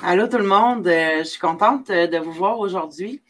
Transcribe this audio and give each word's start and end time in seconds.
Allô 0.00 0.26
tout 0.26 0.38
le 0.38 0.46
monde, 0.46 0.86
euh, 0.86 1.18
je 1.18 1.24
suis 1.24 1.38
contente 1.38 1.90
euh, 1.90 2.06
de 2.06 2.16
vous 2.16 2.32
voir 2.32 2.58
aujourd'hui. 2.58 3.20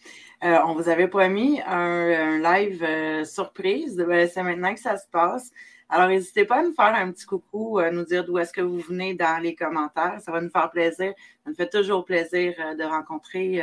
Euh, 0.44 0.58
on 0.64 0.74
vous 0.74 0.88
avait 0.88 1.08
promis 1.08 1.60
un, 1.66 2.38
live 2.38 3.24
surprise, 3.24 3.96
ben, 3.96 4.28
c'est 4.28 4.44
maintenant 4.44 4.72
que 4.72 4.80
ça 4.80 4.96
se 4.96 5.08
passe. 5.10 5.50
Alors 5.88 6.08
n'hésitez 6.08 6.44
pas 6.44 6.60
à 6.60 6.62
nous 6.62 6.72
faire 6.72 6.94
un 6.94 7.10
petit 7.10 7.26
coucou, 7.26 7.78
à 7.80 7.90
nous 7.90 8.04
dire 8.04 8.24
d'où 8.24 8.38
est-ce 8.38 8.52
que 8.52 8.60
vous 8.60 8.78
venez 8.78 9.14
dans 9.14 9.42
les 9.42 9.56
commentaires. 9.56 10.20
Ça 10.24 10.30
va 10.30 10.40
nous 10.40 10.50
faire 10.50 10.70
plaisir. 10.70 11.12
Ça 11.44 11.50
nous 11.50 11.56
fait 11.56 11.68
toujours 11.68 12.04
plaisir 12.04 12.54
de 12.78 12.84
rencontrer, 12.84 13.60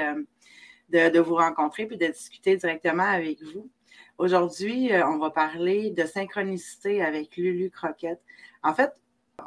de, 0.90 1.10
de, 1.10 1.20
vous 1.20 1.36
rencontrer 1.36 1.86
puis 1.86 1.98
de 1.98 2.08
discuter 2.08 2.58
directement 2.58 3.04
avec 3.04 3.42
vous. 3.42 3.70
Aujourd'hui, 4.18 4.92
on 5.06 5.18
va 5.18 5.30
parler 5.30 5.90
de 5.92 6.06
synchronicité 6.06 7.02
avec 7.02 7.38
Lulu 7.38 7.72
Croquette. 7.72 8.22
En 8.62 8.74
fait, 8.74 8.92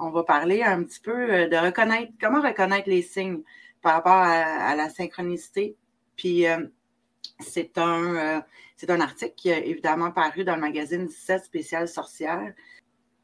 on 0.01 0.11
va 0.11 0.25
parler 0.25 0.63
un 0.63 0.83
petit 0.85 1.01
peu 1.01 1.13
euh, 1.13 1.49
de 1.49 1.57
reconnaître, 1.57 2.13
comment 2.21 2.41
reconnaître 2.41 2.89
les 2.89 3.03
signes 3.03 3.43
par 3.81 3.95
rapport 3.95 4.13
à, 4.13 4.75
la 4.77 4.89
synchronicité. 4.89 5.77
Puis, 6.17 6.47
euh, 6.47 6.67
c'est 7.41 7.79
un, 7.79 8.17
euh, 8.17 8.41
c'est 8.77 8.91
un 8.91 9.01
article 9.01 9.35
qui 9.37 9.49
est 9.49 9.67
évidemment 9.69 10.13
paru 10.13 10.45
dans 10.45 10.55
le 10.55 10.61
magazine 10.61 11.07
17 11.07 11.45
spécial 11.45 11.89
sorcière. 11.89 12.53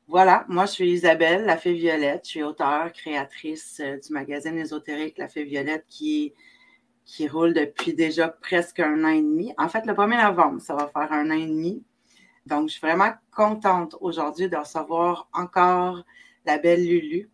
Voilà, 0.09 0.47
moi 0.49 0.65
je 0.67 0.73
suis 0.73 0.91
Isabelle, 0.91 1.45
la 1.45 1.57
fée 1.57 1.75
violette. 1.75 2.23
Je 2.25 2.31
suis 2.31 2.43
auteure, 2.43 2.93
créatrice 2.93 3.81
du 3.81 4.13
magazine 4.13 4.57
ésotérique 4.57 5.19
La 5.19 5.29
fée 5.29 5.45
violette 5.45 5.85
qui, 5.89 6.33
qui 7.05 7.29
roule 7.29 7.53
depuis 7.55 7.95
déjà 7.95 8.29
presque 8.29 8.81
un 8.81 9.05
an 9.05 9.09
et 9.09 9.21
demi. 9.23 9.53
En 9.59 9.69
fait, 9.69 9.87
le 9.87 9.93
1er 9.93 10.23
novembre, 10.23 10.61
ça 10.61 10.75
va 10.75 10.89
faire 10.89 11.13
un 11.13 11.31
an 11.31 11.35
et 11.35 11.47
demi. 11.47 11.83
Donc, 12.49 12.69
je 12.69 12.75
suis 12.75 12.81
vraiment 12.81 13.13
contente 13.31 13.95
aujourd'hui 14.01 14.49
de 14.49 14.57
recevoir 14.57 15.29
encore 15.35 16.05
la 16.49 16.59
belle 16.59 16.85
Lulu. 16.85 17.31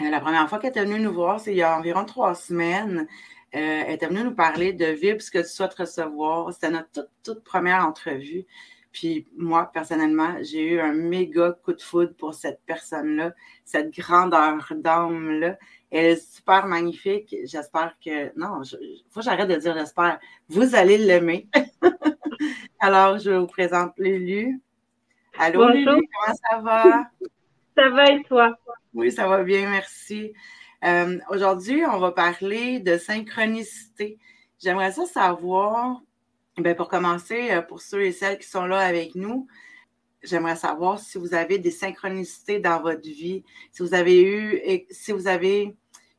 Euh, 0.00 0.10
la 0.10 0.20
première 0.20 0.48
fois 0.48 0.58
qu'elle 0.58 0.70
était 0.70 0.84
venue 0.84 1.00
nous 1.00 1.12
voir, 1.12 1.40
c'est 1.40 1.52
il 1.52 1.56
y 1.56 1.62
a 1.62 1.76
environ 1.76 2.04
trois 2.04 2.34
semaines. 2.34 3.06
Euh, 3.54 3.84
elle 3.86 3.94
était 3.94 4.06
venue 4.06 4.22
nous 4.22 4.34
parler 4.34 4.72
de 4.74 4.84
Vibre, 4.86 5.22
ce 5.22 5.30
que 5.30 5.38
tu 5.38 5.48
souhaites 5.48 5.74
recevoir. 5.74 6.52
C'était 6.52 6.70
notre 6.70 7.08
toute, 7.22 7.42
première 7.42 7.86
entrevue. 7.86 8.44
Puis 8.92 9.26
moi, 9.34 9.70
personnellement, 9.72 10.36
j'ai 10.42 10.62
eu 10.62 10.80
un 10.80 10.92
méga 10.92 11.52
coup 11.64 11.72
de 11.72 11.80
foudre 11.80 12.14
pour 12.16 12.34
cette 12.34 12.60
personne-là, 12.66 13.32
cette 13.64 13.94
grandeur 13.94 14.58
d'âme-là. 14.70 15.56
Elle 15.90 16.06
est 16.06 16.34
super 16.34 16.66
magnifique. 16.66 17.34
J'espère 17.44 17.96
que. 18.04 18.38
Non, 18.38 18.62
il 18.62 19.02
faut 19.10 19.20
que 19.20 19.24
j'arrête 19.24 19.48
de 19.48 19.56
dire 19.56 19.74
j'espère. 19.74 20.18
Vous 20.48 20.74
allez 20.74 20.98
l'aimer. 20.98 21.48
Alors, 22.80 23.18
je 23.18 23.30
vous 23.30 23.46
présente 23.46 23.92
Lulu. 23.96 24.60
Allô, 25.38 25.68
Lulu, 25.70 25.86
comment 25.86 26.36
ça 26.50 26.58
va? 26.60 27.10
Ça 27.76 27.88
va 27.88 28.10
et 28.10 28.22
toi? 28.24 28.56
Oui, 28.94 29.10
ça 29.10 29.26
va 29.26 29.42
bien, 29.42 29.70
merci. 29.70 30.32
Euh, 30.84 31.18
aujourd'hui, 31.30 31.84
on 31.86 31.98
va 31.98 32.12
parler 32.12 32.80
de 32.80 32.98
synchronicité. 32.98 34.18
J'aimerais 34.58 34.92
ça 34.92 35.06
savoir, 35.06 36.02
bien, 36.58 36.74
pour 36.74 36.88
commencer, 36.88 37.50
euh, 37.50 37.62
pour 37.62 37.80
ceux 37.80 38.02
et 38.02 38.12
celles 38.12 38.38
qui 38.38 38.48
sont 38.48 38.66
là 38.66 38.80
avec 38.80 39.14
nous, 39.14 39.46
j'aimerais 40.22 40.56
savoir 40.56 40.98
si 40.98 41.18
vous 41.18 41.34
avez 41.34 41.58
des 41.58 41.70
synchronicités 41.70 42.60
dans 42.60 42.80
votre 42.80 43.08
vie, 43.08 43.42
si 43.70 43.82
vous 43.82 43.94
avez 43.94 44.22
eu, 44.22 44.84
si 44.90 45.12
vous 45.12 45.26
avez 45.26 45.74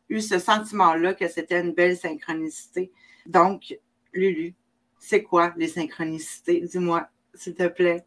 eu 0.10 0.22
ce 0.22 0.40
sentiment-là 0.40 1.14
que 1.14 1.28
c'était 1.28 1.62
une 1.62 1.74
belle 1.74 1.98
synchronicité. 1.98 2.92
Donc, 3.26 3.78
Lulu, 4.12 4.56
c'est 5.00 5.24
quoi 5.24 5.54
les 5.58 5.68
synchronicités? 5.68 6.62
Dis-moi, 6.62 7.08
s'il 7.34 7.56
te 7.56 7.68
plaît. 7.68 8.06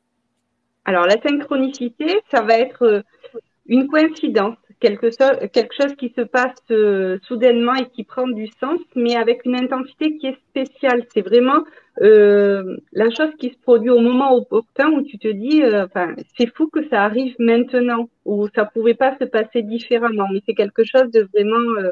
Alors, 0.89 1.05
la 1.05 1.20
synchronicité, 1.20 2.20
ça 2.31 2.42
va 2.42 2.59
être 2.61 2.84
euh, 2.84 3.03
une 3.67 3.89
coïncidence, 3.89 4.56
quelque, 4.79 5.11
chose 5.11 5.97
qui 5.98 6.15
se 6.17 6.20
passe 6.20 6.55
euh, 6.70 7.19
soudainement 7.23 7.75
et 7.75 7.89
qui 7.89 8.05
prend 8.05 8.28
du 8.28 8.47
sens, 8.61 8.78
mais 8.95 9.17
avec 9.17 9.45
une 9.45 9.56
intensité 9.56 10.17
qui 10.17 10.28
est 10.28 10.39
spéciale. 10.48 11.05
C'est 11.12 11.23
vraiment 11.23 11.65
euh, 12.03 12.77
la 12.93 13.11
chose 13.11 13.33
qui 13.41 13.51
se 13.51 13.59
produit 13.59 13.91
au 13.91 13.98
moment 13.98 14.37
opportun 14.37 14.91
où 14.91 15.03
tu 15.03 15.19
te 15.19 15.27
dis, 15.27 15.60
enfin, 15.65 16.15
c'est 16.38 16.55
fou 16.55 16.69
que 16.69 16.89
ça 16.89 17.03
arrive 17.03 17.34
maintenant, 17.41 18.09
où 18.25 18.47
ça 18.55 18.65
pouvait 18.65 18.94
pas 18.94 19.19
se 19.19 19.25
passer 19.25 19.62
différemment, 19.62 20.28
mais 20.33 20.41
c'est 20.47 20.55
quelque 20.55 20.84
chose 20.84 21.10
de 21.10 21.28
vraiment 21.34 21.91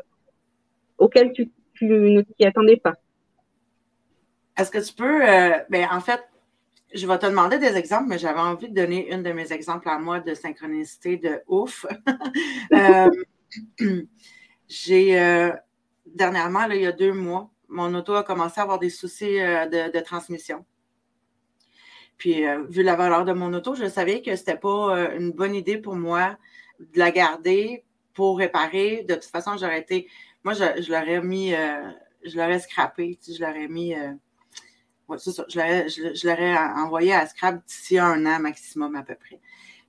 auquel 0.99 1.33
tu, 1.33 1.51
tu 1.75 1.87
ne 1.87 2.23
t'y 2.23 2.47
attendais 2.47 2.77
pas. 2.77 2.95
Est-ce 4.57 4.71
que 4.71 4.87
tu 4.87 4.95
peux, 4.95 5.19
ben, 5.69 5.89
en 5.91 6.01
fait, 6.01 6.23
je 6.95 7.07
vais 7.07 7.19
te 7.19 7.27
demander 7.27 7.59
des 7.59 7.77
exemples, 7.77 8.07
mais 8.09 8.19
j'avais 8.19 8.41
envie 8.41 8.69
de 8.69 8.75
donner 8.75 9.13
une 9.13 9.23
de 9.23 9.33
mes 9.33 9.53
exemples 9.53 9.89
à 9.89 9.99
moi 9.99 10.21
de 10.21 10.33
synchronicité 10.35 11.17
de 11.17 11.43
ouf. 11.49 11.87
Euh, 12.73 13.11
j'ai 14.69 15.21
euh, 15.21 15.53
dernièrement, 16.07 16.65
il 16.65 16.81
y 16.81 16.87
a 16.87 16.93
deux 16.93 17.13
mois, 17.13 17.51
mon 17.69 17.95
auto 17.95 18.15
a 18.15 18.25
commencé 18.25 18.59
à 18.59 18.65
avoir 18.65 18.79
des 18.79 18.91
soucis 18.91 19.41
euh, 19.41 19.67
de, 19.67 20.01
transmission. 20.01 20.65
Puis, 22.17 22.45
vu 22.69 22.83
la 22.83 22.97
valeur 22.97 23.25
de 23.25 23.33
mon 23.33 23.53
auto, 23.53 23.75
je 23.75 23.89
savais 23.89 24.23
que 24.23 24.35
ce 24.35 24.41
n'était 24.41 24.57
pas 24.57 25.11
une 25.17 25.33
bonne 25.33 25.55
idée 25.55 25.79
pour 25.79 25.95
moi 25.95 26.37
de 26.81 26.99
la 26.99 27.11
garder 27.11 27.85
pour 28.15 28.39
réparer. 28.39 29.05
De 29.09 29.15
toute 29.15 29.25
façon, 29.25 29.57
j'aurais 29.57 29.81
été. 29.81 30.09
Moi, 30.43 30.55
je, 30.55 30.91
l'aurais 30.91 31.21
mis, 31.21 31.53
je 32.25 32.37
l'aurais 32.37 32.61
scrappé, 32.61 33.19
je 33.27 33.45
l'aurais 33.45 33.69
mis 33.69 33.95
Je 35.09 36.27
l'aurais 36.27 36.57
envoyé 36.57 37.13
à 37.13 37.27
Scrap 37.27 37.65
d'ici 37.67 37.99
un 37.99 38.25
an 38.27 38.41
maximum 38.41 38.97
à 38.97 39.03
peu 39.03 39.15
près. 39.15 39.41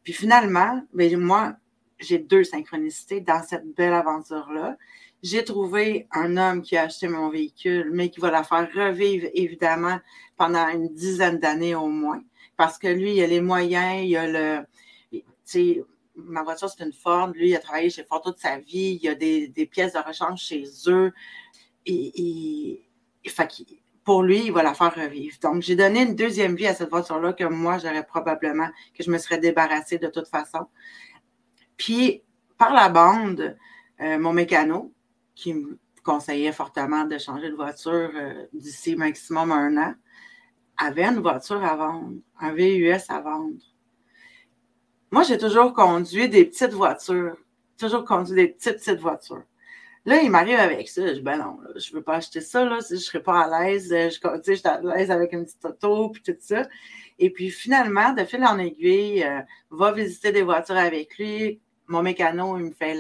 Puis 0.03 0.13
finalement, 0.13 0.83
ben, 0.93 1.17
moi, 1.17 1.55
j'ai 1.99 2.19
deux 2.19 2.43
synchronicités 2.43 3.21
dans 3.21 3.41
cette 3.41 3.73
belle 3.75 3.93
aventure-là. 3.93 4.77
J'ai 5.23 5.43
trouvé 5.43 6.07
un 6.11 6.37
homme 6.37 6.61
qui 6.61 6.77
a 6.77 6.83
acheté 6.83 7.07
mon 7.07 7.29
véhicule, 7.29 7.89
mais 7.91 8.09
qui 8.09 8.19
va 8.19 8.29
la 8.29 8.43
faire 8.43 8.69
revivre, 8.73 9.27
évidemment, 9.33 9.99
pendant 10.37 10.67
une 10.67 10.89
dizaine 10.93 11.39
d'années 11.39 11.73
au 11.75 11.87
moins. 11.87 12.21
Parce 12.57 12.77
que 12.77 12.87
lui, 12.87 13.15
il 13.15 13.23
a 13.23 13.27
les 13.27 13.41
moyens, 13.41 14.05
il 14.05 14.15
a 14.17 14.27
le. 14.27 14.65
Tu 15.11 15.23
sais, 15.43 15.83
ma 16.15 16.43
voiture, 16.43 16.69
c'est 16.69 16.83
une 16.83 16.93
Ford. 16.93 17.29
Lui, 17.29 17.49
il 17.49 17.55
a 17.55 17.59
travaillé 17.59 17.89
chez 17.89 18.03
Ford 18.03 18.21
toute 18.21 18.39
sa 18.39 18.59
vie. 18.59 18.99
Il 19.01 19.07
a 19.09 19.15
des, 19.15 19.69
pièces 19.71 19.93
de 19.93 19.99
rechange 19.99 20.41
chez 20.41 20.63
eux. 20.87 21.11
Et, 21.85 22.79
et, 23.23 23.29
fait 23.29 23.65
pour 24.05 24.21
lui, 24.21 24.45
il 24.45 24.51
va 24.53 24.61
la 24.61 24.75
faire 24.75 24.95
revivre. 24.95 25.35
Donc, 25.41 25.63
j'ai 25.63 25.75
donné 25.75 26.03
une 26.03 26.15
deuxième 26.15 26.55
vie 26.55 26.67
à 26.67 26.75
cette 26.75 26.91
voiture-là 26.91 27.33
que 27.33 27.43
moi, 27.43 27.79
j'aurais 27.79 28.05
probablement, 28.05 28.69
que 28.93 29.03
je 29.03 29.09
me 29.09 29.17
serais 29.17 29.39
débarrassée 29.39 29.97
de 29.97 30.07
toute 30.07 30.27
façon. 30.27 30.67
Puis, 31.75 32.21
par 32.57 32.71
la 32.71 32.87
bande, 32.87 33.57
euh, 33.99 34.19
mon 34.19 34.31
mécano, 34.31 34.93
qui 35.33 35.55
me 35.55 35.79
conseillait 36.03 36.51
fortement 36.51 37.05
de 37.05 37.17
changer 37.17 37.49
de 37.49 37.55
voiture 37.55 38.11
euh, 38.15 38.45
d'ici 38.53 38.95
maximum 38.95 39.51
un 39.51 39.75
an, 39.77 39.95
avait 40.77 41.05
une 41.05 41.19
voiture 41.19 41.63
à 41.65 41.75
vendre, 41.75 42.13
un 42.39 42.53
VUS 42.53 43.09
à 43.09 43.21
vendre. 43.21 43.57
Moi, 45.09 45.23
j'ai 45.23 45.39
toujours 45.39 45.73
conduit 45.73 46.29
des 46.29 46.45
petites 46.45 46.73
voitures, 46.73 47.37
toujours 47.79 48.05
conduit 48.05 48.35
des 48.35 48.47
petites, 48.49 48.75
petites 48.75 48.99
voitures. 48.99 49.43
Là, 50.05 50.21
il 50.21 50.29
m'arrive 50.29 50.59
avec 50.59 50.87
ça. 50.87 51.07
Je 51.07 51.13
dis, 51.13 51.21
ben 51.21 51.37
non, 51.37 51.57
je 51.75 51.91
veux 51.93 52.03
pas 52.03 52.17
acheter 52.17 52.41
ça, 52.41 52.63
là, 52.63 52.79
je 52.87 52.95
serais 52.97 53.23
pas 53.23 53.41
à 53.41 53.63
l'aise. 53.63 53.89
Je, 53.89 54.09
je 54.45 54.53
suis 54.53 54.67
à 54.67 54.79
l'aise 54.79 55.09
avec 55.09 55.33
une 55.33 55.45
petite 55.45 55.65
auto, 55.65 56.09
puis 56.09 56.21
tout 56.21 56.35
ça. 56.39 56.63
Et 57.17 57.31
puis 57.31 57.49
finalement, 57.49 58.13
de 58.13 58.23
fil 58.23 58.43
en 58.45 58.59
aiguille, 58.59 59.23
euh, 59.23 59.41
va 59.71 59.91
visiter 59.91 60.31
des 60.31 60.43
voitures 60.43 60.77
avec 60.77 61.17
lui. 61.17 61.59
Mon 61.87 62.03
mécano, 62.03 62.57
il 62.57 62.65
me 62.65 62.71
fait 62.71 62.95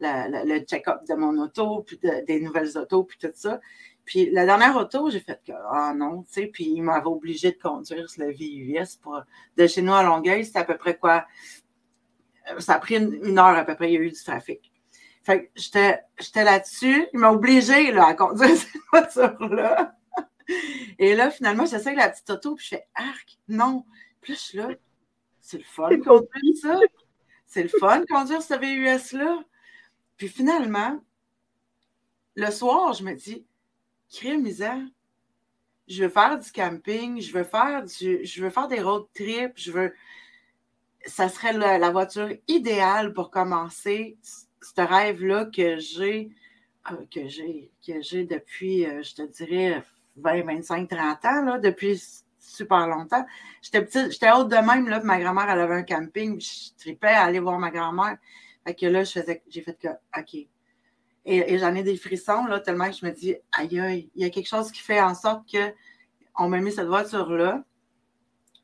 le 0.00 0.58
check-up 0.60 1.06
de 1.08 1.14
mon 1.14 1.38
auto, 1.42 1.82
puis 1.82 1.98
des 2.26 2.40
nouvelles 2.40 2.76
autos, 2.76 3.04
puis 3.04 3.18
tout 3.18 3.32
ça. 3.34 3.60
Puis 4.04 4.30
la 4.30 4.44
dernière 4.44 4.76
auto, 4.76 5.08
j'ai 5.08 5.20
fait 5.20 5.40
que, 5.46 5.52
ah 5.70 5.94
non, 5.96 6.24
tu 6.24 6.32
sais, 6.32 6.46
puis 6.46 6.64
il 6.64 6.82
m'avait 6.82 7.06
obligé 7.06 7.52
de 7.52 7.58
conduire 7.58 8.10
sur 8.10 8.22
le 8.22 8.32
VUS 8.32 8.98
pour, 9.00 9.22
de 9.56 9.66
chez 9.66 9.80
nous 9.80 9.94
à 9.94 10.02
Longueuil. 10.02 10.44
C'était 10.44 10.58
à 10.58 10.64
peu 10.64 10.76
près 10.76 10.98
quoi? 10.98 11.24
Ça 12.58 12.74
a 12.74 12.78
pris 12.78 12.96
une 12.96 13.38
heure 13.38 13.46
à 13.46 13.64
peu 13.64 13.74
près, 13.74 13.90
il 13.90 13.94
y 13.94 13.96
a 13.96 14.00
eu 14.00 14.10
du 14.10 14.22
trafic. 14.22 14.73
Fait 15.24 15.46
que 15.46 15.50
j'étais 15.56 16.44
là-dessus. 16.44 17.08
Il 17.12 17.18
m'a 17.18 17.30
obligé 17.30 17.90
là, 17.90 18.08
à 18.08 18.14
conduire 18.14 18.56
cette 18.56 18.82
voiture-là. 18.92 19.96
Et 20.98 21.14
là, 21.14 21.30
finalement, 21.30 21.64
j'essaie 21.64 21.94
la 21.94 22.10
petite 22.10 22.28
auto, 22.28 22.54
puis 22.54 22.64
je 22.64 22.76
fais 22.76 22.86
arc, 22.94 23.38
non. 23.48 23.86
Puis 24.20 24.34
je 24.34 24.38
suis 24.38 24.58
là, 24.58 24.68
c'est 25.40 25.58
le 25.58 25.64
fun 25.64 25.88
de 25.88 25.96
conduire 25.96 26.56
ça. 26.60 26.78
C'est 27.46 27.62
le 27.62 27.68
fun 27.68 28.00
de 28.00 28.06
conduire 28.06 28.42
ce 28.42 28.54
VUS-là. 28.54 29.42
Puis 30.16 30.28
finalement, 30.28 31.02
le 32.34 32.50
soir, 32.50 32.92
je 32.92 33.04
me 33.04 33.14
dis, 33.14 33.46
crée 34.10 34.36
misère. 34.36 34.82
Je 35.86 36.04
veux 36.04 36.10
faire 36.10 36.38
du 36.38 36.50
camping, 36.50 37.20
je 37.20 37.32
veux 37.32 37.44
faire 37.44 37.84
du, 37.84 38.24
je 38.24 38.42
veux 38.42 38.50
faire 38.50 38.68
des 38.68 38.80
road 38.80 39.06
trips, 39.14 39.56
je 39.56 39.70
veux. 39.70 39.94
Ça 41.06 41.28
serait 41.28 41.52
la 41.52 41.90
voiture 41.90 42.30
idéale 42.48 43.12
pour 43.12 43.30
commencer 43.30 44.16
ce 44.64 44.80
rêve-là 44.80 45.46
que 45.46 45.78
j'ai, 45.78 46.30
euh, 46.90 46.96
que 47.12 47.28
j'ai, 47.28 47.70
que 47.86 48.00
j'ai 48.00 48.24
depuis, 48.24 48.86
euh, 48.86 49.02
je 49.02 49.14
te 49.14 49.22
dirais, 49.22 49.82
20, 50.16 50.42
25, 50.44 50.88
30 50.88 51.24
ans, 51.24 51.44
là, 51.44 51.58
depuis 51.58 52.02
super 52.38 52.86
longtemps. 52.86 53.24
J'étais 53.62 53.84
petite, 53.84 54.12
j'étais 54.12 54.30
haute 54.30 54.48
de 54.48 54.56
même, 54.56 54.88
là, 54.88 55.00
ma 55.00 55.18
grand-mère, 55.18 55.50
elle 55.50 55.60
avait 55.60 55.74
un 55.74 55.82
camping, 55.82 56.40
je 56.40 56.70
tripais 56.78 57.08
à 57.08 57.24
aller 57.24 57.40
voir 57.40 57.58
ma 57.58 57.70
grand-mère. 57.70 58.18
Fait 58.66 58.74
que 58.74 58.86
là, 58.86 59.04
je 59.04 59.12
faisais, 59.12 59.42
j'ai 59.48 59.62
fait 59.62 59.78
que, 59.78 59.88
OK. 60.18 60.46
Et, 61.26 61.58
j'en 61.58 61.74
ai 61.74 61.82
des 61.82 61.96
frissons, 61.96 62.44
là, 62.46 62.60
tellement 62.60 62.90
que 62.90 62.96
je 62.96 63.06
me 63.06 63.10
dis, 63.10 63.34
aïe, 63.52 63.80
aïe, 63.80 64.10
il 64.14 64.22
y 64.22 64.26
a 64.26 64.30
quelque 64.30 64.48
chose 64.48 64.70
qui 64.70 64.80
fait 64.80 65.00
en 65.00 65.14
sorte 65.14 65.48
qu'on 65.50 66.48
m'a 66.48 66.60
mis 66.60 66.70
cette 66.70 66.86
voiture-là. 66.86 67.64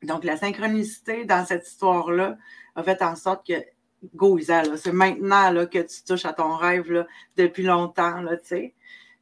Donc, 0.03 0.23
la 0.23 0.37
synchronicité 0.37 1.25
dans 1.25 1.45
cette 1.45 1.67
histoire-là 1.67 2.37
a 2.75 2.83
fait 2.83 3.01
en 3.01 3.15
sorte 3.15 3.45
que, 3.47 3.53
go, 4.15 4.37
Isa, 4.37 4.63
c'est 4.77 4.91
maintenant 4.91 5.51
là, 5.51 5.65
que 5.65 5.79
tu 5.79 6.03
touches 6.05 6.25
à 6.25 6.33
ton 6.33 6.55
rêve 6.55 6.91
là, 6.91 7.07
depuis 7.37 7.63
longtemps, 7.63 8.23
tu 8.27 8.37
sais. 8.43 8.73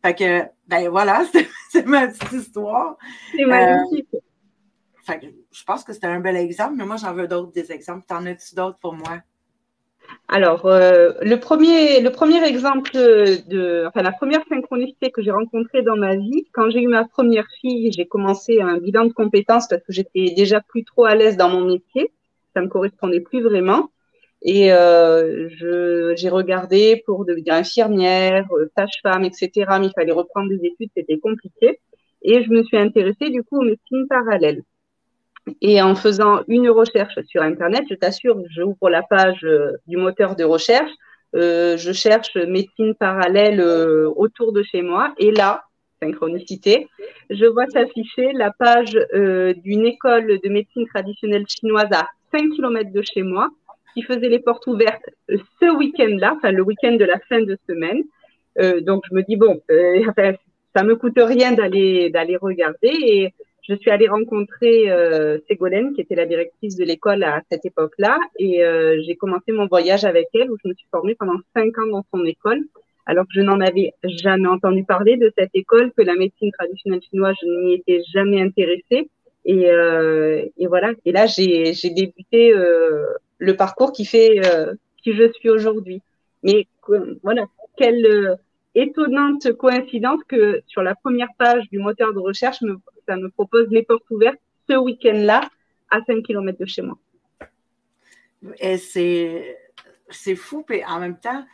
Fait 0.02 0.16
que, 0.16 0.44
ben 0.68 0.90
voilà, 0.90 1.26
c'est 1.72 1.86
ma 1.86 2.08
petite 2.08 2.32
histoire. 2.32 2.98
C'est 3.36 3.46
magnifique. 3.46 4.08
Euh, 4.14 4.20
fait 5.04 5.20
que, 5.20 5.26
je 5.52 5.64
pense 5.64 5.84
que 5.84 5.92
c'était 5.92 6.08
un 6.08 6.20
bel 6.20 6.36
exemple, 6.38 6.76
mais 6.78 6.86
moi, 6.86 6.96
j'en 6.96 7.14
veux 7.14 7.28
d'autres 7.28 7.52
des 7.52 7.72
exemples. 7.72 8.06
T'en 8.08 8.26
as-tu 8.26 8.56
d'autres 8.56 8.78
pour 8.80 8.94
moi? 8.94 9.20
Alors, 10.28 10.66
euh, 10.66 11.12
le, 11.22 11.36
premier, 11.36 12.02
le 12.02 12.12
premier 12.12 12.44
exemple 12.44 12.92
de, 12.94 13.86
enfin, 13.88 14.02
la 14.02 14.12
première 14.12 14.44
synchronicité 14.48 15.12
que 15.12 15.22
j'ai 15.22 15.32
rencontrée 15.32 15.82
dans 15.82 15.98
ma 15.98 16.16
vie, 16.16 16.48
quand 16.54 16.70
j'ai 16.70 16.82
eu 16.82 16.88
ma 16.88 17.06
première 17.06 17.48
fille, 17.62 17.92
j'ai 17.92 18.08
commencé 18.08 18.62
un 18.62 18.78
bilan 18.78 19.06
de 19.06 19.14
compétences 19.14 19.68
parce 19.68 19.84
que 19.84 19.92
j'étais 19.92 20.34
déjà 20.36 20.62
plus 20.62 20.84
trop 20.84 21.06
à 21.06 21.16
l'aise 21.16 21.38
dans 21.38 21.50
mon 21.50 21.66
métier. 21.66 22.12
Ça 22.56 22.62
me 22.62 22.68
correspondait 22.68 23.20
plus 23.20 23.42
vraiment. 23.42 23.90
Et 24.42 24.72
euh, 24.72 25.50
j'ai 26.16 26.30
regardé 26.30 27.04
pour 27.06 27.26
devenir 27.26 27.54
infirmière, 27.56 28.48
euh, 28.54 28.70
sage-femme, 28.78 29.26
etc. 29.26 29.50
Mais 29.80 29.88
il 29.88 29.94
fallait 29.94 30.14
reprendre 30.14 30.50
des 30.50 30.66
études, 30.66 30.90
c'était 30.96 31.20
compliqué. 31.20 31.80
Et 32.22 32.44
je 32.44 32.50
me 32.50 32.64
suis 32.64 32.78
intéressée 32.78 33.30
du 33.30 33.44
coup 33.44 33.60
aux 33.60 33.66
médecines 33.66 34.08
parallèles. 34.08 34.64
Et 35.62 35.82
en 35.82 35.96
faisant 35.96 36.42
une 36.48 36.70
recherche 36.70 37.20
sur 37.28 37.42
Internet, 37.42 37.84
je 37.90 37.96
t'assure, 37.96 38.42
j'ouvre 38.50 38.90
la 38.90 39.02
page 39.02 39.44
euh, 39.44 39.78
du 39.88 39.98
moteur 39.98 40.36
de 40.36 40.44
recherche, 40.44 40.92
euh, 41.36 41.78
je 41.78 41.92
cherche 41.92 42.36
médecine 42.36 42.96
parallèle 42.96 43.60
euh, 43.60 44.10
autour 44.16 44.52
de 44.52 44.64
chez 44.64 44.82
moi, 44.82 45.14
et 45.18 45.32
là, 45.32 45.64
synchronicité, 46.02 46.88
je 47.30 47.46
vois 47.46 47.68
s'afficher 47.68 48.32
la 48.34 48.52
page 48.52 48.98
euh, 49.14 49.54
d'une 49.54 49.86
école 49.86 50.40
de 50.44 50.50
médecine 50.50 50.88
traditionnelle 50.88 51.46
chinoise 51.48 51.90
à 51.92 52.08
5 52.32 52.50
km 52.56 52.92
de 52.92 53.02
chez 53.02 53.22
moi, 53.22 53.50
qui 54.00 54.06
faisait 54.06 54.30
les 54.30 54.40
portes 54.40 54.68
ouvertes 54.68 55.10
euh, 55.30 55.38
ce 55.60 55.76
week-end-là, 55.76 56.36
enfin 56.38 56.52
le 56.52 56.64
week-end 56.64 56.94
de 56.94 57.06
la 57.06 57.20
fin 57.30 57.42
de 57.42 57.58
semaine. 57.68 58.04
donc 58.82 59.04
je 59.10 59.16
me 59.16 59.22
dis 59.24 59.38
bon, 59.38 59.62
ça 60.76 60.84
me 60.84 60.96
coûte 60.96 61.20
rien 61.36 61.52
d'aller 61.54 62.10
d'aller 62.10 62.38
regarder 62.38 62.94
et 63.14 63.34
je 63.70 63.76
suis 63.76 63.92
allée 63.92 64.08
rencontrer 64.08 64.90
euh, 64.90 65.38
Ségolène, 65.48 65.94
qui 65.94 66.02
était 66.02 66.16
la 66.16 66.26
directrice 66.26 66.76
de 66.76 66.84
l'école 66.84 67.24
à 67.24 67.42
cette 67.52 67.66
époque-là, 67.66 68.18
et 68.40 68.64
euh, 68.64 69.00
j'ai 69.06 69.16
commencé 69.16 69.52
mon 69.52 69.68
voyage 69.68 70.06
avec 70.06 70.28
elle, 70.34 70.50
où 70.50 70.58
je 70.64 70.70
me 70.70 70.74
suis 70.74 70.88
formée 70.90 71.14
pendant 71.14 71.38
cinq 71.56 71.78
ans 71.78 71.86
dans 71.86 72.04
son 72.12 72.26
école, 72.26 72.62
alors 73.06 73.26
que 73.26 73.34
je 73.36 73.42
n'en 73.42 73.60
avais 73.62 73.94
jamais 74.04 74.48
entendu 74.48 74.84
parler 74.84 75.18
de 75.18 75.32
cette 75.38 75.52
école, 75.54 75.92
que 75.96 76.02
la 76.02 76.16
médecine 76.16 76.52
traditionnelle 76.52 77.02
chinoise, 77.12 77.36
je 77.42 77.48
n'y 77.48 77.74
étais 77.76 78.02
jamais 78.12 78.42
intéressée. 78.42 79.10
Et, 79.46 79.70
euh, 79.70 80.46
voilà. 80.68 80.92
Et 81.06 81.12
là, 81.12 81.26
j'ai 81.26 81.74
débuté 81.92 82.54
euh, 82.54 83.06
le 83.40 83.56
parcours 83.56 83.92
qui 83.92 84.06
fait 84.06 84.46
euh, 84.46 84.76
qui 85.02 85.14
je 85.14 85.32
suis 85.34 85.50
aujourd'hui. 85.50 86.02
Mais 86.44 86.68
voilà, 87.24 87.46
quelle 87.76 88.38
étonnante 88.76 89.52
coïncidence 89.54 90.22
que 90.28 90.62
sur 90.68 90.82
la 90.82 90.96
première 90.96 91.30
page 91.38 91.70
du 91.70 91.80
moteur 91.80 92.14
de 92.14 92.20
recherche, 92.20 92.60
ça 93.08 93.16
me 93.16 93.30
propose 93.30 93.68
les 93.70 93.84
portes 93.84 94.10
ouvertes 94.10 94.40
ce 94.70 94.76
week-end-là 94.76 95.50
à 95.90 96.00
5 96.06 96.24
km 96.24 96.60
de 96.60 96.66
chez 96.66 96.82
moi. 96.82 96.98
Et 98.60 98.78
c'est, 98.78 99.58
c'est 100.10 100.36
fou, 100.36 100.66
et 100.70 100.86
en 100.86 101.00
même 101.00 101.20
temps, 101.20 101.46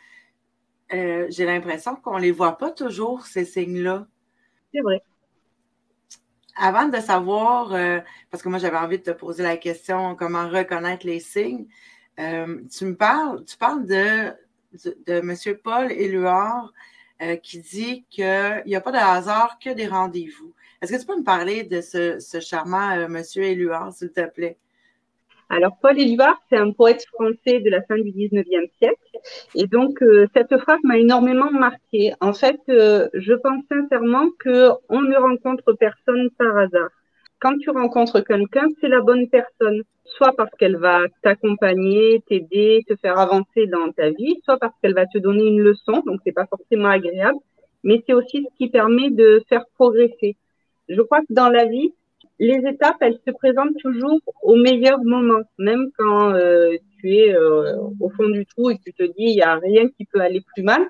euh, 0.92 1.26
j'ai 1.30 1.44
l'impression 1.44 1.96
qu'on 1.96 2.16
ne 2.16 2.22
les 2.22 2.30
voit 2.30 2.58
pas 2.58 2.70
toujours, 2.70 3.26
ces 3.26 3.44
signes-là. 3.44 4.06
C'est 4.72 4.80
vrai. 4.80 5.02
Avant 6.56 6.88
de 6.88 6.98
savoir, 7.00 7.72
euh, 7.74 8.00
parce 8.30 8.42
que 8.42 8.48
moi 8.48 8.58
j'avais 8.58 8.78
envie 8.78 8.98
de 8.98 9.02
te 9.04 9.10
poser 9.10 9.42
la 9.42 9.56
question 9.56 10.14
comment 10.16 10.48
reconnaître 10.48 11.06
les 11.06 11.20
signes, 11.20 11.66
euh, 12.18 12.62
tu 12.74 12.86
me 12.86 12.96
parles, 12.96 13.44
tu 13.44 13.56
parles 13.56 13.84
de, 13.86 14.32
de, 14.84 14.96
de 15.06 15.12
M. 15.14 15.34
Paul 15.62 15.92
Éluard 15.92 16.72
euh, 17.22 17.36
qui 17.36 17.60
dit 17.60 18.04
qu'il 18.10 18.62
n'y 18.66 18.74
a 18.74 18.80
pas 18.82 18.92
de 18.92 18.98
hasard 18.98 19.58
que 19.58 19.70
des 19.70 19.86
rendez-vous. 19.86 20.52
Est-ce 20.82 20.92
que 20.92 21.00
tu 21.00 21.06
peux 21.06 21.16
me 21.16 21.24
parler 21.24 21.62
de 21.62 21.80
ce, 21.80 22.18
charmant 22.40 22.90
euh, 22.90 23.08
monsieur 23.08 23.42
Éluard, 23.42 23.94
s'il 23.94 24.12
te 24.12 24.26
plaît? 24.26 24.58
Alors, 25.48 25.76
Paul 25.80 25.98
Éluard, 25.98 26.40
c'est 26.48 26.56
un 26.56 26.72
poète 26.72 27.04
français 27.12 27.60
de 27.60 27.70
la 27.70 27.82
fin 27.82 27.96
du 27.96 28.10
19e 28.10 28.68
siècle. 28.78 28.96
Et 29.54 29.66
donc, 29.66 30.02
euh, 30.02 30.26
cette 30.34 30.56
phrase 30.58 30.80
m'a 30.82 30.98
énormément 30.98 31.50
marquée. 31.50 32.12
En 32.20 32.32
fait, 32.32 32.60
je 32.66 33.34
pense 33.34 33.62
sincèrement 33.68 34.28
qu'on 34.42 35.02
ne 35.02 35.16
rencontre 35.16 35.72
personne 35.72 36.30
par 36.38 36.56
hasard 36.56 36.90
quand 37.40 37.58
tu 37.58 37.70
rencontres 37.70 38.20
quelqu'un, 38.20 38.66
c'est 38.80 38.88
la 38.88 39.00
bonne 39.00 39.28
personne. 39.28 39.82
Soit 40.04 40.32
parce 40.36 40.50
qu'elle 40.58 40.76
va 40.76 41.02
t'accompagner, 41.22 42.22
t'aider, 42.28 42.84
te 42.88 42.94
faire 42.96 43.18
avancer 43.18 43.66
dans 43.66 43.90
ta 43.92 44.10
vie, 44.10 44.40
soit 44.44 44.58
parce 44.58 44.72
qu'elle 44.80 44.94
va 44.94 45.06
te 45.06 45.18
donner 45.18 45.44
une 45.44 45.60
leçon, 45.60 46.02
donc 46.06 46.20
c'est 46.24 46.32
pas 46.32 46.46
forcément 46.46 46.88
agréable, 46.88 47.38
mais 47.82 48.02
c'est 48.06 48.14
aussi 48.14 48.46
ce 48.48 48.56
qui 48.56 48.70
permet 48.70 49.10
de 49.10 49.42
faire 49.48 49.64
progresser. 49.74 50.36
Je 50.88 51.02
crois 51.02 51.20
que 51.20 51.32
dans 51.32 51.48
la 51.48 51.64
vie, 51.64 51.92
les 52.38 52.60
étapes, 52.68 52.96
elles 53.00 53.18
se 53.26 53.32
présentent 53.32 53.76
toujours 53.78 54.20
au 54.42 54.56
meilleur 54.56 55.02
moment, 55.02 55.40
même 55.58 55.90
quand 55.96 56.34
euh, 56.34 56.76
tu 56.98 57.16
es 57.16 57.34
euh, 57.34 57.76
au 58.00 58.10
fond 58.10 58.28
du 58.28 58.44
trou 58.44 58.70
et 58.70 58.76
que 58.76 58.82
tu 58.84 58.92
te 58.92 59.04
dis 59.04 59.12
il 59.18 59.36
y 59.36 59.42
a 59.42 59.56
rien 59.56 59.88
qui 59.88 60.04
peut 60.04 60.20
aller 60.20 60.42
plus 60.54 60.62
mal. 60.62 60.82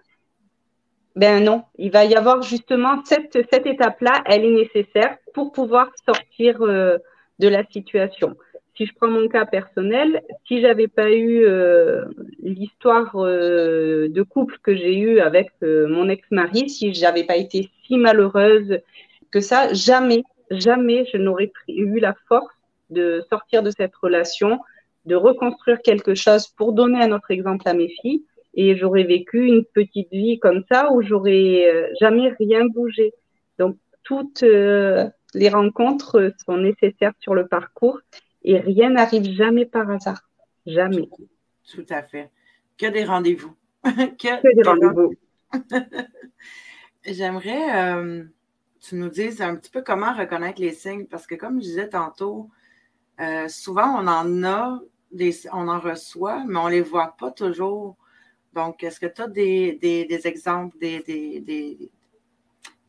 Ben 1.15 1.43
non, 1.43 1.63
il 1.79 1.91
va 1.91 2.05
y 2.05 2.15
avoir 2.15 2.43
justement 2.43 3.03
cette, 3.05 3.39
cette 3.51 3.67
étape-là, 3.67 4.23
elle 4.27 4.45
est 4.45 4.51
nécessaire 4.51 5.17
pour 5.33 5.53
pouvoir 5.53 5.91
sortir 6.05 6.61
euh, 6.61 6.99
de 7.39 7.49
la 7.49 7.65
situation. 7.65 8.37
Si 8.77 8.85
je 8.85 8.93
prends 8.95 9.09
mon 9.09 9.27
cas 9.29 9.47
personnel, 9.47 10.23
si 10.47 10.61
j'avais 10.61 10.89
pas 10.89 11.11
eu 11.11 11.47
l'histoire 12.43 13.11
de 13.15 14.23
couple 14.23 14.59
que 14.63 14.77
j'ai 14.77 14.99
eu 14.99 15.19
avec 15.21 15.49
mon 15.63 16.11
ex-mari, 16.11 16.69
si 16.69 16.93
j'avais 16.93 17.25
pas 17.25 17.37
été 17.37 17.71
si 17.87 17.97
malheureuse 17.97 18.79
que 19.31 19.41
ça, 19.41 19.73
jamais, 19.73 20.25
jamais 20.51 21.07
je 21.13 21.19
n'aurais 21.19 21.53
eu 21.69 21.99
la 21.99 22.15
force 22.29 22.55
de 22.91 23.23
sortir 23.29 23.63
de 23.63 23.71
cette 23.71 23.95
relation, 23.97 24.61
de 25.05 25.15
reconstruire 25.15 25.81
quelque 25.83 26.15
chose 26.15 26.49
pour 26.49 26.73
donner 26.73 27.03
un 27.03 27.13
autre 27.13 27.31
exemple 27.31 27.69
à 27.69 27.75
mes 27.75 27.89
filles 27.89 28.25
et 28.55 28.77
j'aurais 28.77 29.05
vécu 29.05 29.47
une 29.47 29.65
petite 29.65 30.11
vie 30.11 30.39
comme 30.39 30.65
ça 30.71 30.91
où 30.93 31.03
j'aurais 31.03 31.67
euh, 31.67 31.89
jamais 32.01 32.31
rien 32.39 32.67
bougé. 32.67 33.13
Donc 33.59 33.77
toutes 34.03 34.43
euh, 34.43 35.09
les 35.35 35.49
rencontres 35.49 36.33
sont 36.45 36.57
nécessaires 36.57 37.13
sur 37.21 37.35
le 37.35 37.47
parcours 37.47 38.01
et 38.43 38.59
rien 38.59 38.91
n'arrive 38.91 39.31
jamais 39.35 39.67
par 39.67 39.91
hasard. 39.91 40.23
Jamais. 40.67 41.09
Tout 41.73 41.87
à 41.91 42.03
fait. 42.03 42.31
Que 42.79 42.87
des 42.87 43.05
rendez-vous. 43.05 43.55
que, 43.85 44.55
des 44.55 44.69
rendez-vous. 44.69 45.15
J'aimerais 47.05 47.95
euh, 47.95 48.25
tu 48.89 48.95
nous 48.95 49.09
dises 49.09 49.41
un 49.41 49.57
petit 49.57 49.71
peu 49.71 49.83
comment 49.83 50.15
reconnaître 50.15 50.61
les 50.61 50.73
signes 50.73 51.07
parce 51.07 51.27
que 51.27 51.35
comme 51.35 51.57
je 51.57 51.67
disais 51.67 51.89
tantôt, 51.89 52.51
souvent 53.49 54.01
on 54.01 54.07
en 54.07 54.45
a, 54.45 54.81
on 55.53 55.69
en 55.69 55.81
reçoit, 55.81 56.45
mais 56.47 56.59
on 56.59 56.67
ne 56.67 56.73
les 56.73 56.83
voit 56.83 57.17
pas 57.19 57.31
toujours. 57.31 57.97
Donc, 58.55 58.83
est-ce 58.83 59.01
que 59.01 59.07
tu 59.07 59.21
as 59.21 59.29
des, 59.29 60.21
exemples, 60.25 60.77
des, 60.79 61.91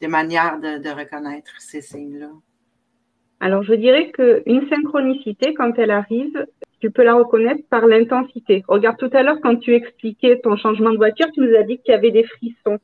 manières 0.02 0.60
de, 0.60 0.90
reconnaître 0.90 1.52
ces 1.60 1.82
signes-là? 1.82 2.32
Alors, 3.40 3.64
je 3.64 3.74
dirais 3.74 4.12
qu'une 4.12 4.68
synchronicité, 4.70 5.54
quand 5.54 5.78
elle 5.78 5.92
arrive, 5.92 6.46
tu 6.80 6.90
peux 6.90 7.04
la 7.04 7.16
reconnaître 7.16 7.68
par 7.70 7.86
l'intensité. 7.86 8.64
Regarde, 8.68 8.98
tout 8.98 9.10
à 9.14 9.24
l'heure, 9.24 9.42
quand 9.42 9.58
tu 9.58 9.76
expliquais 9.76 10.40
ton 10.40 10.56
changement 10.56 10.92
de 10.92 10.98
voiture, 10.98 11.28
tu 11.34 11.42
nous 11.42 11.56
as 11.56 11.64
dit 11.64 11.80
qu'il 11.80 11.92
y 11.92 11.98
avait 11.98 12.12
des 12.12 12.24
frissons. 12.24 12.80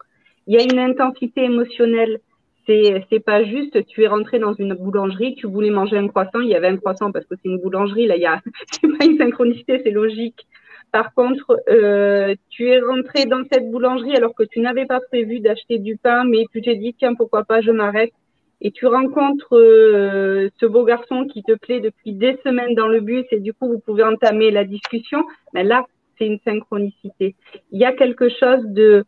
Il 0.48 0.56
y 0.56 0.58
a 0.58 0.64
une 0.64 0.80
intensité 0.80 1.44
émotionnelle. 1.44 2.20
C'est, 2.66 3.06
c'est 3.10 3.20
pas 3.20 3.44
juste, 3.44 3.86
tu 3.88 4.04
es 4.04 4.08
rentré 4.08 4.40
dans 4.40 4.54
une 4.54 4.74
boulangerie, 4.74 5.36
tu 5.36 5.48
voulais 5.48 5.70
manger 5.70 5.98
un 5.98 6.08
croissant, 6.08 6.40
il 6.40 6.48
y 6.48 6.56
avait 6.56 6.68
un 6.68 6.78
croissant 6.78 7.12
parce 7.12 7.26
que 7.26 7.36
c'est 7.36 7.50
une 7.50 7.60
boulangerie, 7.60 8.08
là, 8.08 8.16
il 8.16 8.22
y 8.22 8.26
a, 8.26 8.42
c'est 8.72 8.98
pas 8.98 9.06
une 9.06 9.18
synchronicité, 9.18 9.82
c'est 9.84 9.92
logique. 9.92 10.48
Par 10.94 11.14
contre, 11.16 11.60
euh, 11.70 12.36
tu 12.50 12.70
es 12.70 12.80
rentré 12.80 13.26
dans 13.26 13.44
cette 13.52 13.70
boulangerie 13.72 14.16
alors 14.16 14.36
que 14.36 14.44
tu 14.44 14.60
n'avais 14.60 14.86
pas 14.86 15.00
prévu 15.02 15.40
d'acheter 15.40 15.80
du 15.80 15.98
pain, 15.98 16.24
mais 16.24 16.46
tu 16.52 16.62
t'es 16.62 16.76
dit, 16.76 16.94
tiens, 16.94 17.16
pourquoi 17.16 17.44
pas, 17.44 17.62
je 17.62 17.72
m'arrête. 17.72 18.14
Et 18.62 18.72
tu 18.72 18.86
rencontres 18.86 19.58
euh, 19.58 20.50
ce 20.60 20.68
beau 20.68 20.86
garçon 20.86 21.26
qui 21.26 21.42
te 21.42 21.54
plaît 21.54 21.80
depuis 21.80 22.14
des 22.14 22.38
semaines 22.46 22.76
dans 22.76 22.88
le 22.88 23.02
bus 23.02 23.26
et 23.32 23.40
du 23.40 23.54
coup, 23.54 23.68
vous 23.68 23.80
pouvez 23.80 24.04
entamer 24.04 24.52
la 24.52 24.66
discussion. 24.66 25.26
Mais 25.54 25.64
là, 25.64 25.84
c'est 26.18 26.28
une 26.28 26.40
synchronicité. 26.46 27.36
Il 27.72 27.80
y 27.82 27.86
a 27.86 27.92
quelque 27.92 28.30
chose 28.30 28.64
de 28.66 29.04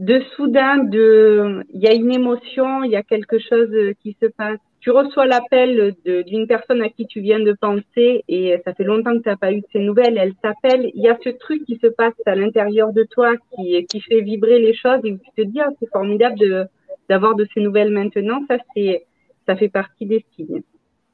de 0.00 0.22
soudain, 0.34 0.78
de, 0.78 1.62
il 1.74 1.80
y 1.80 1.86
a 1.86 1.92
une 1.92 2.10
émotion, 2.10 2.82
il 2.84 2.90
y 2.90 2.96
a 2.96 3.02
quelque 3.02 3.38
chose 3.38 3.70
qui 4.02 4.16
se 4.20 4.26
passe. 4.26 4.58
Tu 4.80 4.90
reçois 4.90 5.26
l'appel 5.26 5.94
d'une 6.26 6.46
personne 6.46 6.80
à 6.80 6.88
qui 6.88 7.06
tu 7.06 7.20
viens 7.20 7.38
de 7.38 7.52
penser 7.52 8.24
et 8.26 8.56
ça 8.64 8.72
fait 8.72 8.84
longtemps 8.84 9.12
que 9.12 9.22
tu 9.22 9.28
n'as 9.28 9.36
pas 9.36 9.52
eu 9.52 9.60
de 9.60 9.66
ces 9.72 9.80
nouvelles. 9.80 10.16
Elle 10.16 10.32
s'appelle. 10.42 10.90
Il 10.94 11.02
y 11.02 11.08
a 11.10 11.18
ce 11.22 11.28
truc 11.28 11.66
qui 11.66 11.78
se 11.82 11.86
passe 11.86 12.14
à 12.24 12.34
l'intérieur 12.34 12.94
de 12.94 13.04
toi 13.04 13.34
qui, 13.54 13.84
qui 13.84 14.00
fait 14.00 14.22
vibrer 14.22 14.58
les 14.58 14.74
choses 14.74 15.00
et 15.04 15.18
tu 15.18 15.30
te 15.36 15.42
dis, 15.42 15.60
ah, 15.60 15.68
c'est 15.78 15.90
formidable 15.90 16.38
de, 16.38 16.64
d'avoir 17.10 17.34
de 17.34 17.46
ces 17.52 17.60
nouvelles 17.60 17.90
maintenant. 17.90 18.40
Ça, 18.48 18.56
c'est, 18.74 19.04
ça 19.46 19.54
fait 19.54 19.68
partie 19.68 20.06
des 20.06 20.24
signes. 20.34 20.62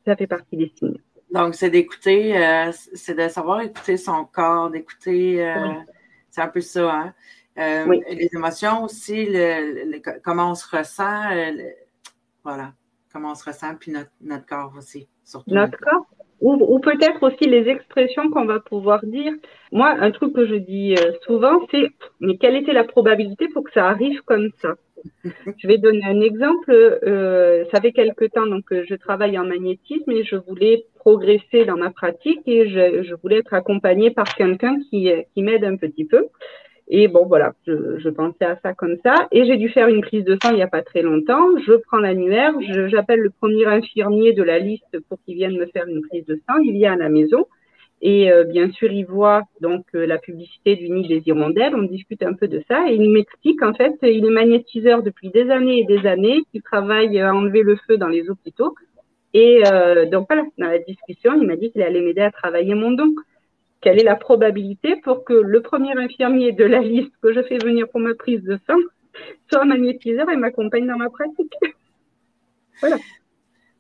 Ça 0.05 0.14
fait 0.14 0.28
partie 0.28 0.57
des 0.57 0.71
signes. 0.78 0.99
Donc, 1.33 1.57
c'est 1.57 1.71
d'écouter, 1.71 2.38
euh, 2.38 2.71
c'est 2.71 3.19
de 3.19 3.28
savoir 3.28 3.62
écouter 3.62 3.97
son 3.97 4.26
corps, 4.26 4.71
d'écouter, 4.71 5.45
euh, 5.45 5.73
c'est 6.31 6.40
un 6.40 6.47
peu 6.47 6.61
ça, 6.61 6.88
hein? 6.88 7.14
Euh, 7.59 8.01
les 8.11 8.29
émotions 8.35 8.85
aussi, 8.85 9.29
comment 10.23 10.51
on 10.51 10.55
se 10.55 10.77
ressent, 10.77 11.23
voilà, 12.45 12.73
comment 13.13 13.33
on 13.33 13.35
se 13.35 13.45
ressent, 13.45 13.75
puis 13.79 13.93
notre, 14.21 14.47
corps 14.47 14.75
aussi, 14.77 15.09
surtout. 15.25 15.55
Notre 15.55 15.79
corps, 15.79 16.07
ou, 16.41 16.79
peut-être 16.81 17.23
aussi 17.23 17.49
les 17.49 17.69
expressions 17.69 18.31
qu'on 18.31 18.45
va 18.45 18.61
pouvoir 18.61 19.05
dire. 19.07 19.33
Moi, 19.73 19.89
un 19.89 20.11
truc 20.11 20.35
que 20.35 20.47
je 20.47 20.57
dis 20.57 20.97
souvent, 21.23 21.67
c'est 21.71 21.89
mais 22.21 22.37
quelle 22.37 22.57
était 22.57 22.75
la 22.75 22.85
probabilité 22.85 23.49
pour 23.49 23.65
que 23.65 23.73
ça 23.73 23.89
arrive 23.89 24.21
comme 24.23 24.51
ça? 24.61 24.75
Je 25.59 25.69
vais 25.69 25.79
donner 25.79 26.05
un 26.05 26.21
exemple. 26.21 26.73
ça 27.73 27.81
fait 27.81 27.93
quelque 27.93 28.25
temps 28.25 28.47
donc 28.47 28.65
je 28.71 28.95
travaille 28.97 29.39
en 29.39 29.45
magnétisme 29.45 30.11
et 30.11 30.25
je 30.25 30.35
voulais 30.37 30.85
progresser 30.97 31.65
dans 31.65 31.77
ma 31.77 31.91
pratique 31.91 32.41
et 32.47 32.69
je, 32.69 33.05
je 33.05 33.15
voulais 33.15 33.39
être 33.39 33.55
accompagnée 33.55 34.11
par 34.11 34.35
quelqu'un 34.35 34.77
qui, 34.91 35.09
qui 35.33 35.43
m'aide 35.43 35.65
un 35.65 35.77
petit 35.77 36.05
peu. 36.05 36.27
Et 36.88 37.09
bon, 37.09 37.26
voilà, 37.26 37.52
je, 37.66 37.99
je, 37.99 38.09
pensais 38.09 38.45
à 38.45 38.59
ça 38.62 38.73
comme 38.73 38.97
ça. 39.05 39.26
Et 39.33 39.45
j'ai 39.45 39.57
dû 39.57 39.69
faire 39.69 39.88
une 39.88 40.02
prise 40.02 40.25
de 40.25 40.37
sang 40.40 40.50
il 40.50 40.57
n'y 40.57 40.62
a 40.62 40.69
pas 40.69 40.83
très 40.83 41.02
longtemps. 41.02 41.45
Je 41.66 41.73
prends 41.75 41.99
l'annuaire, 41.99 42.55
j'appelle 42.88 43.21
le 43.21 43.31
premier 43.31 43.66
infirmier 43.66 44.33
de 44.33 44.43
la 44.43 44.59
liste 44.61 44.99
pour 45.09 45.19
qu'il 45.25 45.35
vienne 45.35 45.57
me 45.57 45.66
faire 45.66 45.87
une 45.88 46.02
prise 46.02 46.25
de 46.26 46.37
sang. 46.49 46.59
Il 46.62 46.73
vient 46.75 46.93
à 46.93 46.97
la 46.97 47.09
maison. 47.09 47.47
Et 48.02 48.31
euh, 48.31 48.45
bien 48.45 48.71
sûr, 48.73 48.93
il 48.93 49.05
voit 49.05 49.43
donc 49.61 49.85
euh, 49.95 50.07
la 50.07 50.19
publicité 50.19 50.76
du 50.76 50.90
nid 50.90 51.09
des 51.09 51.23
hirondelles. 51.26 51.75
On 51.75 51.83
discute 51.83 52.23
un 52.23 52.35
peu 52.35 52.47
de 52.47 52.62
ça. 52.69 52.88
Et 52.88 52.95
il 52.95 53.11
m'explique, 53.11 53.62
en 53.62 53.73
fait, 53.75 53.95
il 54.02 54.25
est 54.25 54.31
magnétiseur 54.31 55.02
depuis 55.02 55.31
des 55.31 55.50
années 55.50 55.81
et 55.81 55.85
des 55.85 56.07
années, 56.07 56.43
qu'il 56.52 56.62
travaille 56.62 57.19
à 57.19 57.35
enlever 57.35 57.62
le 57.62 57.76
feu 57.87 57.97
dans 57.97 58.09
les 58.09 58.28
hôpitaux. 58.28 58.75
Et 59.35 59.62
euh, 59.66 60.07
donc 60.07 60.26
voilà, 60.28 60.45
dans 60.59 60.69
la 60.69 60.78
discussion, 60.78 61.35
il 61.35 61.47
m'a 61.47 61.57
dit 61.57 61.71
qu'il 61.73 61.83
allait 61.83 62.00
m'aider 62.00 62.21
à 62.21 62.31
travailler 62.31 62.75
mon 62.75 62.93
don 62.93 63.12
quelle 63.87 64.00
est 64.00 64.05
la 64.05 64.16
probabilité 64.16 64.97
pour 64.97 65.25
que 65.25 65.33
le 65.33 65.62
premier 65.62 65.97
infirmier 65.97 66.50
de 66.50 66.64
la 66.64 66.81
liste 66.81 67.12
que 67.23 67.33
je 67.33 67.40
fais 67.45 67.59
venir 67.59 67.88
pour 67.88 68.00
ma 68.00 68.16
prise 68.16 68.43
de 68.43 68.59
sang 68.66 68.81
soit 69.49 69.64
magnétiseur 69.64 70.28
et 70.28 70.35
m'accompagne 70.35 70.88
dans 70.88 70.97
ma 70.97 71.09
pratique. 71.09 71.55
voilà. 72.81 72.97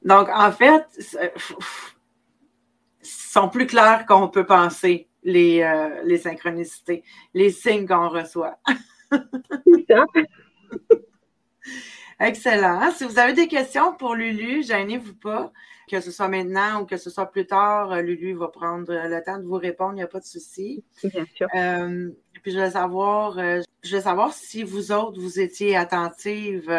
Donc, 0.04 0.28
en 0.32 0.52
fait, 0.52 0.84
sont 3.02 3.48
plus 3.48 3.66
clairs 3.66 4.06
qu'on 4.06 4.28
peut 4.28 4.46
penser 4.46 5.08
les, 5.24 5.62
euh, 5.62 6.00
les 6.04 6.18
synchronicités, 6.18 7.02
les 7.34 7.50
signes 7.50 7.88
qu'on 7.88 8.08
reçoit. 8.08 8.60
C'est 9.10 9.86
ça. 9.88 10.04
Excellent. 12.20 12.92
Si 12.92 13.02
vous 13.02 13.18
avez 13.18 13.32
des 13.32 13.48
questions 13.48 13.92
pour 13.92 14.14
Lulu, 14.14 14.62
gênez-vous 14.62 15.16
pas 15.16 15.50
que 15.88 16.00
ce 16.00 16.10
soit 16.10 16.28
maintenant 16.28 16.82
ou 16.82 16.86
que 16.86 16.96
ce 16.96 17.10
soit 17.10 17.26
plus 17.26 17.46
tard, 17.46 17.92
euh, 17.92 18.02
Lulu 18.02 18.34
va 18.34 18.48
prendre 18.48 18.92
euh, 18.92 19.08
le 19.08 19.22
temps 19.22 19.38
de 19.38 19.44
vous 19.44 19.54
répondre, 19.54 19.92
il 19.92 19.96
n'y 19.96 20.02
a 20.02 20.08
pas 20.08 20.20
de 20.20 20.24
souci. 20.24 20.84
Bien 21.04 21.24
sûr. 21.34 21.46
Euh, 21.54 22.10
puis 22.42 22.52
je 22.52 22.58
veux 22.58 22.70
savoir, 22.70 23.38
je 23.82 23.96
veux 23.96 24.02
savoir 24.02 24.32
si 24.32 24.62
vous 24.62 24.92
autres, 24.92 25.20
vous 25.20 25.40
étiez 25.40 25.76
attentive 25.76 26.72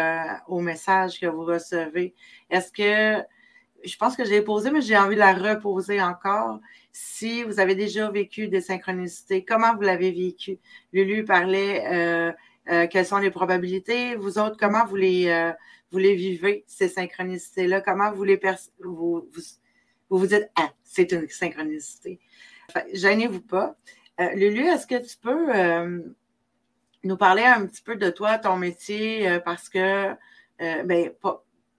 au 0.46 0.60
message 0.60 1.20
que 1.20 1.26
vous 1.26 1.44
recevez. 1.44 2.14
Est-ce 2.48 2.72
que, 2.72 3.22
je 3.84 3.96
pense 3.96 4.16
que 4.16 4.24
je 4.24 4.30
l'ai 4.30 4.40
posé, 4.40 4.70
mais 4.70 4.80
j'ai 4.80 4.96
envie 4.96 5.14
de 5.14 5.20
la 5.20 5.34
reposer 5.34 6.00
encore. 6.00 6.58
Si 6.92 7.42
vous 7.42 7.60
avez 7.60 7.74
déjà 7.74 8.10
vécu 8.10 8.48
des 8.48 8.62
synchronicités, 8.62 9.44
comment 9.44 9.74
vous 9.74 9.82
l'avez 9.82 10.10
vécu? 10.10 10.58
Lulu 10.94 11.24
parlait, 11.24 12.34
quelles 12.90 13.06
sont 13.06 13.18
les 13.18 13.30
probabilités? 13.30 14.14
Vous 14.14 14.38
autres, 14.38 14.56
comment 14.58 14.84
vous 14.84 14.96
les 14.96 15.52
vous 15.90 15.98
les 15.98 16.14
vivez, 16.14 16.64
ces 16.66 16.88
synchronicités-là? 16.88 17.80
Comment 17.80 18.12
vous 18.12 18.24
les 18.24 18.40
vous, 18.80 19.28
vous, 19.32 19.42
vous, 20.10 20.26
dites, 20.26 20.50
ah, 20.56 20.70
c'est 20.84 21.12
une 21.12 21.28
synchronicité? 21.28 22.20
Gênez-vous 22.92 23.40
pas. 23.40 23.76
Euh, 24.20 24.30
Lulu, 24.34 24.66
est-ce 24.66 24.86
que 24.86 24.98
tu 24.98 25.16
peux 25.16 25.54
euh, 25.54 26.02
nous 27.04 27.16
parler 27.16 27.44
un 27.44 27.66
petit 27.66 27.82
peu 27.82 27.96
de 27.96 28.10
toi, 28.10 28.38
ton 28.38 28.56
métier, 28.56 29.28
euh, 29.28 29.40
parce 29.40 29.68
que, 29.68 30.14
ben, 30.58 31.10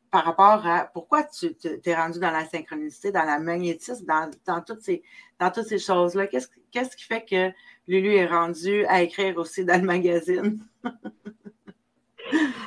par 0.09 0.23
rapport 0.23 0.65
à 0.65 0.85
pourquoi 0.85 1.23
tu 1.23 1.53
t'es 1.53 1.93
rendu 1.93 2.19
dans 2.19 2.31
la 2.31 2.45
synchronicité, 2.45 3.11
dans 3.11 3.25
la 3.25 3.39
magnétisme, 3.39 4.05
dans, 4.05 4.31
dans 4.45 4.61
toutes 4.61 4.81
ces, 4.81 5.03
ces 5.67 5.79
choses-là? 5.79 6.27
Qu'est-ce, 6.27 6.47
qu'est-ce 6.71 6.95
qui 6.95 7.03
fait 7.03 7.25
que 7.25 7.51
Lulu 7.89 8.13
est 8.13 8.27
rendue 8.27 8.85
à 8.85 9.01
écrire 9.01 9.39
aussi 9.39 9.65
dans 9.65 9.81
le 9.81 9.87
magazine? 9.87 10.59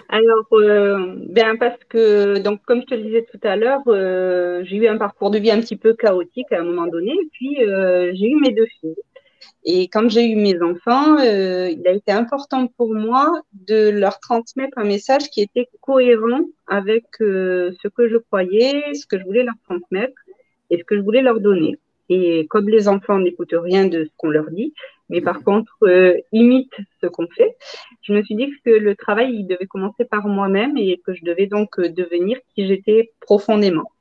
Alors, 0.09 0.49
euh, 0.53 1.15
ben 1.29 1.57
parce 1.57 1.79
que, 1.89 2.39
donc, 2.39 2.61
comme 2.65 2.81
je 2.81 2.87
te 2.87 2.95
le 2.97 3.05
disais 3.05 3.25
tout 3.31 3.39
à 3.45 3.55
l'heure, 3.55 3.83
euh, 3.87 4.65
j'ai 4.65 4.79
eu 4.79 4.89
un 4.89 4.99
parcours 4.99 5.31
de 5.31 5.39
vie 5.39 5.53
un 5.53 5.61
petit 5.61 5.77
peu 5.77 5.95
chaotique 5.95 6.51
à 6.51 6.59
un 6.59 6.65
moment 6.65 6.89
donné, 6.89 7.13
puis 7.31 7.65
euh, 7.65 8.11
j'ai 8.15 8.31
eu 8.31 8.37
mes 8.41 8.51
deux 8.51 8.67
filles. 8.81 8.97
Et 9.65 9.87
quand 9.87 10.11
j'ai 10.11 10.29
eu 10.29 10.35
mes 10.35 10.61
enfants, 10.61 11.17
il 11.19 11.87
a 11.87 11.93
été 11.93 12.11
important 12.11 12.67
pour 12.67 12.93
moi 12.93 13.43
de 13.53 13.91
leur 13.91 14.19
transmettre 14.19 14.77
un 14.77 14.85
message 14.85 15.31
qui 15.31 15.41
était 15.41 15.69
cohérent 15.81 16.47
avec 16.67 17.05
ce 17.21 17.89
que 17.97 18.09
je 18.09 18.17
croyais, 18.17 18.83
ce 18.95 19.07
que 19.07 19.21
je 19.21 19.25
voulais 19.25 19.45
leur 19.45 19.55
transmettre 19.69 20.21
et 20.71 20.79
ce 20.79 20.85
que 20.85 20.97
je 20.97 21.01
voulais 21.01 21.23
leur 21.23 21.39
donner. 21.39 21.79
Et 22.09 22.47
comme 22.51 22.69
les 22.69 22.89
enfants 22.89 23.19
n'écoutent 23.19 23.55
rien 23.55 23.87
de 23.87 24.05
ce 24.05 24.11
qu'on 24.17 24.29
leur 24.29 24.51
dit, 24.51 24.75
mais 25.13 25.21
par 25.21 25.45
contre 25.45 25.77
euh, 25.83 26.17
imitent 26.33 26.81
ce 27.03 27.07
qu'on 27.07 27.29
fait, 27.29 27.55
je 28.01 28.15
me 28.15 28.23
suis 28.23 28.35
dit 28.35 28.51
que 28.65 28.71
le 28.71 28.97
travail 28.97 29.31
il 29.41 29.47
devait 29.47 29.67
commencer 29.67 30.07
par 30.07 30.27
moi-même 30.27 30.77
et 30.79 31.01
que 31.05 31.13
je 31.13 31.23
devais 31.23 31.47
donc 31.47 31.79
euh, 31.79 31.91
devenir 31.91 32.39
qui 32.55 32.67
j'étais 32.67 33.13
profondément. 33.21 33.93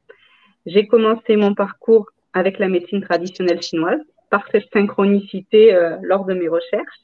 J'ai 0.65 0.87
commencé 0.87 1.35
mon 1.35 1.53
parcours 1.53 2.07
avec 2.33 2.59
la 2.59 2.69
médecine 2.69 3.01
traditionnelle 3.01 3.61
chinoise 3.61 3.99
par 4.29 4.47
cette 4.51 4.71
synchronicité 4.71 5.75
euh, 5.75 5.97
lors 6.01 6.23
de 6.23 6.33
mes 6.33 6.47
recherches. 6.47 7.01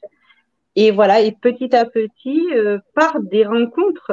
Et 0.77 0.91
voilà, 0.91 1.19
et 1.21 1.33
petit 1.33 1.75
à 1.75 1.85
petit, 1.85 2.45
par 2.93 3.19
des 3.19 3.43
rencontres 3.43 4.11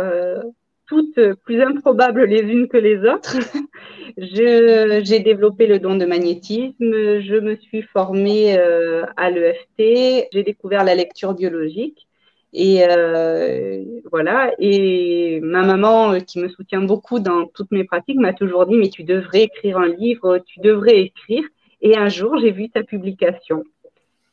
toutes 0.87 1.35
plus 1.45 1.61
improbables 1.61 2.25
les 2.25 2.41
unes 2.41 2.69
que 2.69 2.77
les 2.77 2.99
autres. 2.99 3.37
j'ai 4.17 5.21
développé 5.21 5.67
le 5.67 5.79
don 5.79 5.97
de 5.97 6.05
magnétisme, 6.05 7.21
je 7.21 7.39
me 7.39 7.57
suis 7.57 7.83
formée 7.83 8.57
euh, 8.59 9.05
à 9.17 9.31
l'EFT, 9.31 10.29
j'ai 10.33 10.43
découvert 10.43 10.85
la 10.85 10.95
lecture 10.95 11.35
biologique. 11.35 12.07
Et 12.53 12.85
euh, 12.89 13.83
voilà. 14.13 14.53
Et 14.61 15.41
ma 15.43 15.63
maman, 15.63 16.13
euh, 16.13 16.21
qui 16.21 16.39
me 16.39 16.49
soutient 16.49 16.83
beaucoup 16.83 17.19
dans 17.19 17.47
toutes 17.47 17.73
mes 17.73 17.85
pratiques, 17.85 18.19
m'a 18.19 18.33
toujours 18.33 18.67
dit 18.67 18.77
mais 18.77 18.91
tu 18.91 19.03
devrais 19.03 19.43
écrire 19.43 19.79
un 19.79 19.89
livre, 19.89 20.39
tu 20.39 20.61
devrais 20.61 21.01
écrire. 21.01 21.45
Et 21.81 21.97
un 21.97 22.09
jour, 22.09 22.39
j'ai 22.39 22.53
vu 22.53 22.71
ta 22.71 22.85
publication. 22.85 23.65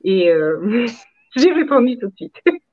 Et 0.03 0.31
j'ai 1.36 1.51
répondu 1.51 1.98
tout 1.98 2.08
de 2.08 2.15
suite. 2.15 2.36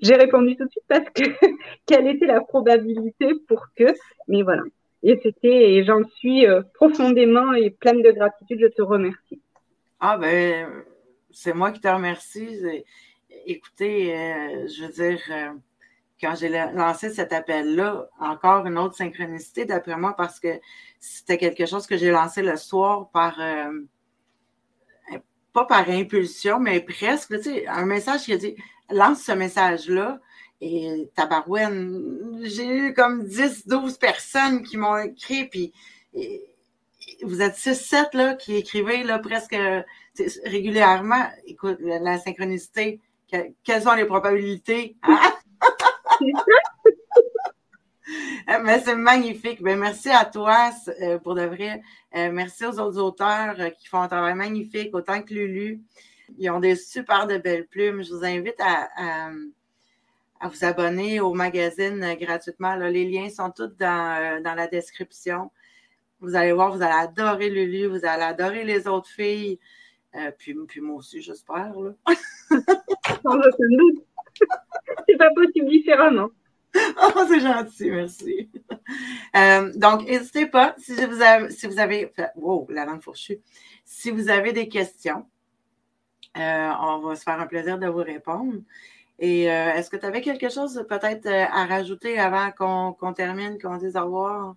J'ai 0.00 0.16
répondu 0.16 0.56
tout 0.56 0.64
de 0.64 0.70
suite 0.70 0.84
parce 0.88 1.08
que 1.10 1.22
quelle 1.86 2.06
était 2.08 2.26
la 2.26 2.40
probabilité 2.40 3.32
pour 3.48 3.66
que, 3.76 3.94
mais 4.28 4.42
voilà. 4.42 4.62
Et 5.02 5.18
c'était, 5.22 5.74
et 5.74 5.84
j'en 5.84 6.04
suis 6.16 6.46
euh, 6.46 6.62
profondément 6.74 7.52
et 7.54 7.70
pleine 7.70 8.02
de 8.02 8.10
gratitude. 8.12 8.60
Je 8.60 8.68
te 8.68 8.82
remercie. 8.82 9.40
Ah 10.00 10.16
ben, 10.16 10.84
c'est 11.32 11.54
moi 11.54 11.72
qui 11.72 11.80
te 11.80 11.88
remercie. 11.88 12.60
Écoutez, 13.46 14.16
euh, 14.16 14.68
je 14.68 14.84
veux 14.84 14.92
dire, 14.92 15.20
euh, 15.30 15.50
quand 16.20 16.34
j'ai 16.36 16.48
lancé 16.48 17.10
cet 17.10 17.32
appel-là, 17.32 18.08
encore 18.20 18.66
une 18.66 18.78
autre 18.78 18.94
synchronicité 18.94 19.64
d'après 19.64 19.96
moi 19.96 20.14
parce 20.16 20.38
que 20.38 20.60
c'était 21.00 21.38
quelque 21.38 21.66
chose 21.66 21.86
que 21.86 21.96
j'ai 21.96 22.12
lancé 22.12 22.42
le 22.42 22.56
soir 22.56 23.10
par 23.12 23.40
pas 25.52 25.66
par 25.66 25.88
impulsion, 25.88 26.58
mais 26.58 26.80
presque, 26.80 27.36
tu 27.36 27.42
sais, 27.42 27.66
un 27.66 27.84
message 27.84 28.22
qui 28.22 28.32
a 28.32 28.36
dit 28.36 28.56
lance 28.90 29.22
ce 29.22 29.32
message-là. 29.32 30.20
Et 30.60 31.10
tabarouenne, 31.16 32.40
j'ai 32.44 32.68
eu 32.68 32.94
comme 32.94 33.24
10, 33.24 33.66
12 33.66 33.98
personnes 33.98 34.62
qui 34.62 34.76
m'ont 34.76 34.96
écrit, 34.96 35.48
puis 35.48 35.72
vous 37.24 37.42
êtes 37.42 37.56
6, 37.56 37.74
7 37.74 38.14
là, 38.14 38.34
qui 38.34 38.56
écrivez 38.56 39.02
là, 39.02 39.18
presque 39.18 39.56
régulièrement. 40.44 41.24
Écoute, 41.46 41.78
la, 41.80 42.18
synchronicité, 42.18 43.00
quelles 43.64 43.82
sont 43.82 43.94
les 43.94 44.04
probabilités? 44.04 44.96
Hein? 45.02 45.18
Mais 48.64 48.80
c'est 48.80 48.96
magnifique. 48.96 49.62
Ben, 49.62 49.78
merci 49.78 50.10
à 50.10 50.24
toi 50.24 50.70
euh, 51.00 51.18
pour 51.18 51.34
de 51.34 51.42
vrai. 51.42 51.80
Euh, 52.14 52.30
merci 52.32 52.66
aux 52.66 52.78
autres 52.78 53.00
auteurs 53.00 53.54
euh, 53.58 53.70
qui 53.70 53.86
font 53.86 54.00
un 54.00 54.08
travail 54.08 54.34
magnifique, 54.34 54.94
autant 54.94 55.22
que 55.22 55.32
Lulu. 55.32 55.80
Ils 56.38 56.50
ont 56.50 56.60
des 56.60 56.76
super 56.76 57.26
de 57.26 57.38
belles 57.38 57.66
plumes. 57.66 58.02
Je 58.02 58.12
vous 58.12 58.24
invite 58.24 58.60
à, 58.60 58.88
à 60.40 60.48
vous 60.48 60.64
abonner 60.64 61.20
au 61.20 61.34
magazine 61.34 62.14
gratuitement. 62.20 62.74
les 62.76 63.04
liens 63.04 63.30
sont 63.30 63.50
tous 63.50 63.68
dans, 63.78 64.42
dans, 64.42 64.54
la 64.54 64.66
description. 64.66 65.50
Vous 66.20 66.34
allez 66.34 66.52
voir, 66.52 66.74
vous 66.74 66.82
allez 66.82 66.94
adorer 66.94 67.50
Lulu, 67.50 67.86
vous 67.86 68.04
allez 68.04 68.22
adorer 68.22 68.64
les 68.64 68.86
autres 68.86 69.08
filles. 69.08 69.58
puis, 70.38 70.54
puis 70.66 70.80
moi 70.80 70.96
aussi, 70.96 71.20
j'espère. 71.20 71.72
C'est 75.08 75.16
pas 75.16 75.30
possible 75.34 75.68
différemment. 75.68 76.30
Oh, 76.74 77.24
c'est 77.28 77.40
gentil, 77.40 77.90
merci. 77.90 78.50
Euh, 79.36 79.70
donc, 79.74 80.06
n'hésitez 80.06 80.46
pas, 80.46 80.74
si 80.78 80.94
vous 80.94 81.20
avez, 81.20 81.50
si 81.50 81.66
vous 81.66 81.78
avez, 81.78 82.12
wow, 82.36 82.66
la 82.70 82.86
langue 82.86 83.02
fourchue, 83.02 83.40
si 83.84 84.10
vous 84.10 84.30
avez 84.30 84.52
des 84.52 84.68
questions, 84.68 85.20
euh, 85.20 85.22
on 86.36 86.98
va 86.98 87.16
se 87.16 87.22
faire 87.22 87.40
un 87.40 87.46
plaisir 87.46 87.78
de 87.78 87.86
vous 87.86 88.02
répondre. 88.02 88.54
Et 89.18 89.50
euh, 89.50 89.74
est-ce 89.74 89.90
que 89.90 89.96
tu 89.96 90.06
avais 90.06 90.20
quelque 90.20 90.48
chose 90.48 90.84
peut-être 90.88 91.28
à 91.28 91.66
rajouter 91.66 92.18
avant 92.18 92.50
qu'on 92.50 93.12
termine, 93.12 93.58
qu'on 93.60 93.76
dise 93.76 93.96
au 93.96 94.04
revoir? 94.04 94.54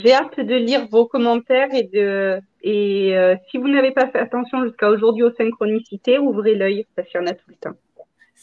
J'ai 0.00 0.12
hâte 0.12 0.40
de 0.40 0.54
lire 0.54 0.88
vos 0.88 1.06
commentaires 1.06 1.72
et 1.72 1.84
de 1.84 2.40
et 2.62 3.14
si 3.50 3.58
vous 3.58 3.68
n'avez 3.68 3.92
pas 3.92 4.08
fait 4.08 4.18
attention 4.18 4.64
jusqu'à 4.64 4.88
aujourd'hui 4.90 5.22
aux 5.22 5.34
synchronicités, 5.34 6.18
ouvrez 6.18 6.54
l'œil 6.54 6.86
parce 6.96 7.08
qu'il 7.08 7.20
y 7.20 7.24
en 7.24 7.26
a 7.26 7.34
tout 7.34 7.48
le 7.48 7.56
temps 7.56 7.76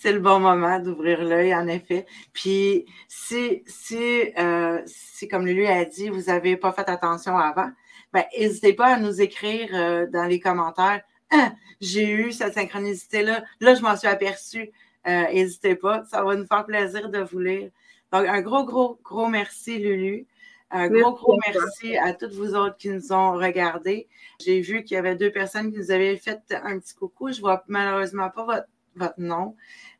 c'est 0.01 0.13
le 0.13 0.19
bon 0.19 0.39
moment 0.39 0.79
d'ouvrir 0.79 1.23
l'œil, 1.23 1.53
en 1.53 1.67
effet. 1.67 2.07
Puis, 2.33 2.85
si, 3.07 3.61
si, 3.67 4.33
euh, 4.39 4.81
si, 4.87 5.27
comme 5.27 5.45
lui 5.45 5.67
a 5.67 5.85
dit, 5.85 6.09
vous 6.09 6.23
n'avez 6.23 6.57
pas 6.57 6.71
fait 6.71 6.89
attention 6.89 7.37
avant, 7.37 7.69
ben, 8.11 8.23
n'hésitez 8.37 8.73
pas 8.73 8.95
à 8.95 8.99
nous 8.99 9.21
écrire 9.21 9.69
euh, 9.73 10.07
dans 10.07 10.25
les 10.25 10.39
commentaires. 10.39 11.01
Ah, 11.31 11.53
j'ai 11.81 12.09
eu 12.09 12.31
cette 12.31 12.53
synchronicité-là. 12.53 13.43
Là, 13.59 13.75
je 13.75 13.81
m'en 13.81 13.95
suis 13.95 14.07
aperçue. 14.07 14.71
Euh, 15.07 15.31
n'hésitez 15.31 15.75
pas. 15.75 16.03
Ça 16.05 16.23
va 16.23 16.35
nous 16.35 16.45
faire 16.45 16.65
plaisir 16.65 17.09
de 17.09 17.19
vous 17.19 17.39
lire. 17.39 17.71
Donc, 18.11 18.27
un 18.27 18.41
gros, 18.41 18.65
gros, 18.65 18.99
gros 19.03 19.27
merci, 19.27 19.79
Lulu. 19.79 20.27
Un 20.69 20.87
gros, 20.87 21.13
gros 21.13 21.37
merci 21.47 21.97
à 21.97 22.13
toutes 22.13 22.33
vous 22.33 22.55
autres 22.55 22.77
qui 22.77 22.89
nous 22.89 23.11
ont 23.11 23.33
regardés. 23.33 24.07
J'ai 24.39 24.61
vu 24.61 24.83
qu'il 24.83 24.95
y 24.95 24.97
avait 24.97 25.15
deux 25.15 25.31
personnes 25.31 25.71
qui 25.71 25.77
nous 25.77 25.91
avaient 25.91 26.15
fait 26.17 26.39
un 26.51 26.79
petit 26.79 26.93
coucou. 26.95 27.31
Je 27.31 27.41
vois 27.41 27.63
malheureusement 27.67 28.29
pas 28.29 28.45
votre, 28.45 28.67
votre 28.95 29.19
nom. 29.19 29.55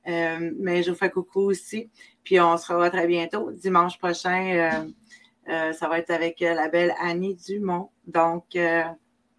Euh, 0.08 0.52
mais 0.58 0.84
je 0.84 0.92
vous 0.92 0.98
fais 0.98 1.10
coucou 1.10 1.42
aussi. 1.42 1.90
Puis 2.24 2.40
on 2.40 2.58
se 2.58 2.72
revoit 2.72 2.90
très 2.90 3.08
bientôt. 3.08 3.52
Dimanche 3.52 3.98
prochain, 3.98 4.56
euh, 4.56 5.52
euh, 5.52 5.74
ça 5.74 5.88
va 5.88 6.00
être 6.00 6.12
avec 6.12 6.40
la 6.40 6.70
belle 6.70 6.94
Annie 7.00 7.36
Dumont. 7.36 7.90
Donc, 8.08 8.58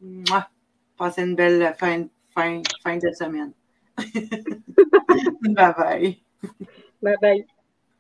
moi, 0.01 0.49
passez 1.03 1.23
une 1.23 1.35
belle 1.35 1.75
fin, 1.81 2.05
fin, 2.33 2.63
fin 2.85 2.97
de 2.97 3.11
semaine. 3.13 3.53
bye 5.57 5.75
bye. 5.77 6.17
Bye 7.03 7.17
bye. 7.21 7.47